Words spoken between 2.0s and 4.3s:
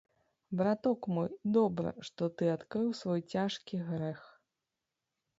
што ты адкрыў свой цяжкі грэх.